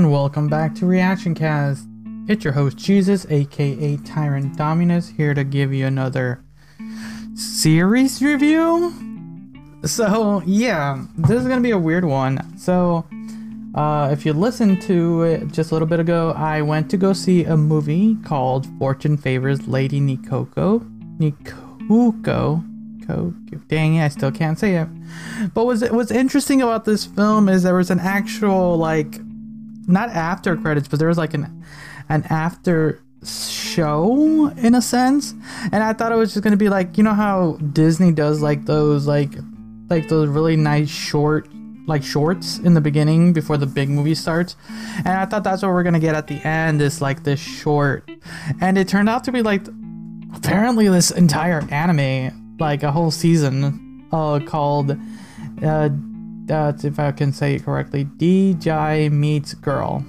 [0.00, 1.86] and welcome back to Reaction Cast.
[2.26, 6.42] It's your host Jesus, aka Tyrant Dominus, here to give you another
[7.34, 8.94] series review.
[9.84, 12.56] So, yeah, this is gonna be a weird one.
[12.56, 13.04] So,
[13.74, 17.12] uh, if you listened to it just a little bit ago, I went to go
[17.12, 20.80] see a movie called Fortune Favors Lady Nikoko.
[21.18, 22.64] Nikuko.
[23.06, 23.34] Ko-
[23.68, 24.88] Dang it, I still can't say it.
[25.52, 29.20] But what's interesting about this film is there was an actual like,
[29.86, 31.64] not after credits, but there was like an
[32.08, 35.34] an after show in a sense,
[35.72, 38.66] and I thought it was just gonna be like you know how Disney does like
[38.66, 39.34] those like
[39.88, 41.48] like those really nice short
[41.86, 44.56] like shorts in the beginning before the big movie starts?
[44.98, 48.08] And i thought that's what we're gonna get at the end is like this short.
[48.60, 49.62] And it turned out to be like
[50.34, 54.96] apparently this entire anime like a whole season uh called
[55.62, 55.88] uh
[56.50, 60.04] that's if i can say it correctly Deji meets girl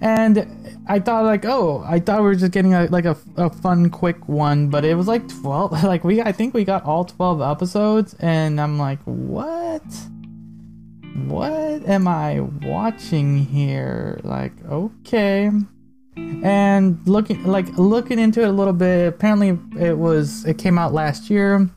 [0.00, 0.46] and
[0.86, 3.90] I thought like, oh, I thought we were just getting a, like a, a fun
[3.90, 5.72] quick one, but it was like twelve.
[5.84, 9.82] Like we, I think we got all twelve episodes, and I'm like, what?
[11.26, 14.20] What am I watching here?
[14.22, 15.50] Like, okay.
[16.16, 19.08] And looking like looking into it a little bit.
[19.08, 21.68] Apparently, it was it came out last year.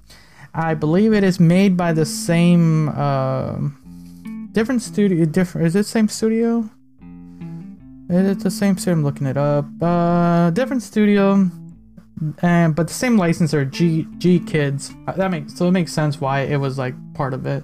[0.55, 3.55] I believe it is made by the same uh,
[4.51, 5.25] different studio.
[5.25, 6.69] Different is it same studio?
[8.09, 8.99] It's the same studio.
[8.99, 9.65] I'm looking it up.
[9.81, 11.49] Uh, different studio,
[12.43, 14.91] and but the same licensor, G G Kids.
[15.07, 17.63] Uh, That makes so it makes sense why it was like part of it.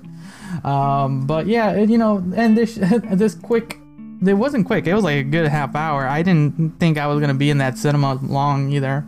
[0.63, 2.75] Um, but yeah, it, you know, and this
[3.11, 3.77] this quick.
[4.25, 4.85] It wasn't quick.
[4.85, 6.05] It was like a good half hour.
[6.05, 9.05] I didn't think I was gonna be in that cinema long either.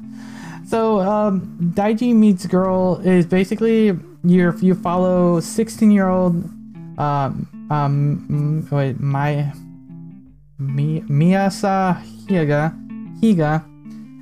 [0.72, 1.42] So, um,
[1.76, 3.88] Deji Meets Girl is basically
[4.24, 6.46] you you follow 16 year old
[6.98, 9.52] um um wait my
[10.60, 12.72] Mi- Miyasa Higa,
[13.20, 13.66] Higa,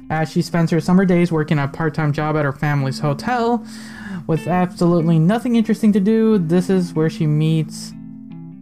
[0.10, 3.64] as she spends her summer days working a part-time job at her family's hotel
[4.26, 6.40] with absolutely nothing interesting to do.
[6.40, 7.94] This is where she meets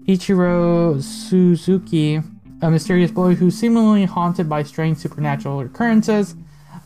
[0.10, 2.20] Ichiro Suzuki,
[2.62, 6.36] a mysterious boy who's seemingly haunted by strange supernatural occurrences.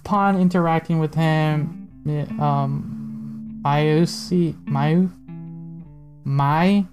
[0.04, 1.90] Upon interacting with him,
[2.40, 5.12] um, Mayusi, Mayu,
[6.26, 6.86] Mai,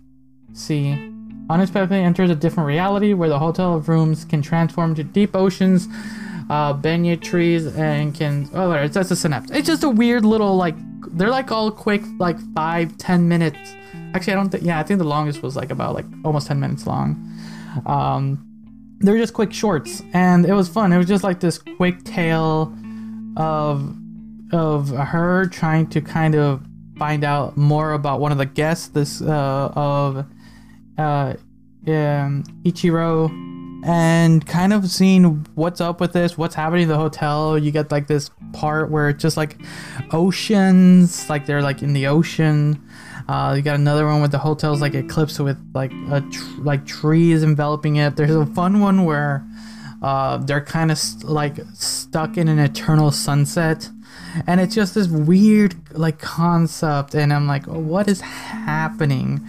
[0.53, 1.15] see
[1.51, 5.89] unexpectedly enters a different reality where the hotel rooms can transform to deep oceans,
[6.51, 6.75] uh,
[7.17, 8.49] trees, and can.
[8.55, 9.51] Oh, it's that's a synapse.
[9.51, 10.75] It's just a weird little like.
[11.17, 13.59] They're like all quick, like five, ten minutes.
[14.15, 14.65] Actually, I don't think.
[14.65, 17.25] Yeah, I think the longest was like about like almost ten minutes long.
[17.87, 18.45] Um,
[19.01, 20.93] they're just quick shorts, and it was fun.
[20.93, 22.75] It was just like this quick tale
[23.39, 23.95] of
[24.53, 26.63] of her trying to kind of
[26.99, 28.89] find out more about one of the guests.
[28.89, 30.27] This uh, of
[30.99, 31.35] uh,
[31.87, 33.31] um, Ichiro
[33.85, 37.57] and kind of seeing what's up with this, what's happening in the hotel.
[37.57, 39.57] You get like this part where it's just like
[40.11, 42.85] oceans, like they're like in the ocean.
[43.29, 46.87] Uh, you got another one with the hotels like eclipse with like a tr- like
[46.87, 48.17] trees enveloping it.
[48.17, 49.47] There's a fun one where
[50.03, 53.89] uh, they're kind of st- like stuck in an eternal sunset.
[54.47, 59.41] And it's just this weird like concept and i'm like what is happening?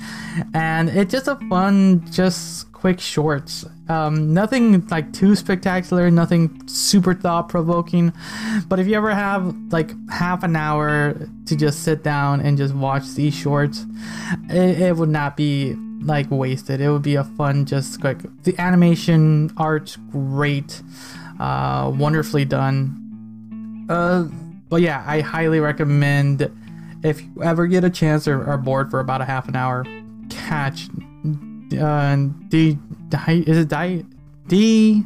[0.53, 3.65] And it's just a fun just quick shorts.
[3.89, 8.13] Um, nothing like too spectacular nothing super thought-provoking.
[8.67, 12.73] But if you ever have like half an hour to just sit down and just
[12.73, 13.85] watch these shorts
[14.49, 18.57] it, it would not be like wasted it would be a fun just quick the
[18.59, 20.81] animation art, great
[21.39, 22.95] uh, wonderfully done
[23.89, 24.25] uh,
[24.69, 26.49] but yeah, I highly recommend
[27.03, 29.83] if you ever get a chance or are bored for about a half an hour,
[30.29, 30.87] catch
[31.79, 32.15] uh,
[32.49, 32.77] D,
[33.09, 33.17] D
[33.47, 34.05] is it D
[34.47, 35.03] D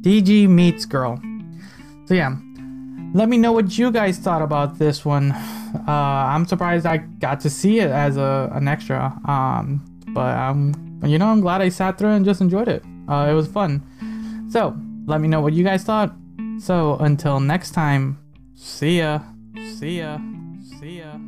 [0.00, 1.22] Deji meets girl.
[2.06, 2.36] So yeah,
[3.14, 5.30] let me know what you guys thought about this one.
[5.30, 9.16] Uh, I'm surprised I got to see it as a an extra.
[9.26, 12.82] Um, but um, you know, I'm glad I sat through and just enjoyed it.
[13.08, 13.82] Uh, it was fun.
[14.50, 16.14] So let me know what you guys thought.
[16.58, 18.18] So until next time.
[18.54, 19.20] See ya.
[19.78, 20.18] See ya.
[20.80, 21.18] See ya.